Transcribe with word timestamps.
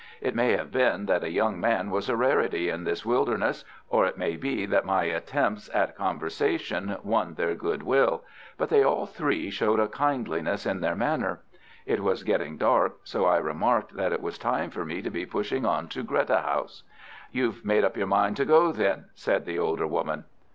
It 0.19 0.33
may 0.33 0.53
have 0.53 0.71
been 0.71 1.05
that 1.05 1.23
a 1.23 1.29
young 1.29 1.59
man 1.59 1.91
was 1.91 2.09
a 2.09 2.15
rarity 2.15 2.71
in 2.71 2.85
this 2.85 3.05
wilderness, 3.05 3.63
or 3.87 4.03
it 4.07 4.17
may 4.17 4.35
be 4.35 4.65
that 4.65 4.83
my 4.83 5.03
attempts 5.03 5.69
at 5.75 5.95
conversation 5.95 6.97
won 7.03 7.35
their 7.35 7.53
goodwill, 7.53 8.23
but 8.57 8.69
they 8.69 8.81
all 8.81 9.05
three 9.05 9.51
showed 9.51 9.79
a 9.79 9.87
kindliness 9.87 10.65
in 10.65 10.79
their 10.79 10.95
manner. 10.95 11.41
It 11.85 11.99
was 11.99 12.23
getting 12.23 12.57
dark, 12.57 12.95
so 13.03 13.25
I 13.25 13.37
remarked 13.37 13.93
that 13.95 14.11
it 14.11 14.23
was 14.23 14.39
time 14.39 14.71
for 14.71 14.85
me 14.85 15.03
to 15.03 15.11
be 15.11 15.27
pushing 15.27 15.67
on 15.67 15.87
to 15.89 16.01
Greta 16.01 16.39
House. 16.39 16.81
"You've 17.31 17.63
made 17.63 17.83
up 17.85 17.95
your 17.95 18.07
mind 18.07 18.37
to 18.37 18.45
go, 18.45 18.71
then?" 18.71 19.05
said 19.13 19.45
the 19.45 19.59
older 19.59 19.85
woman. 19.85 20.23